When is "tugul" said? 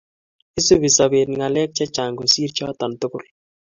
2.99-3.25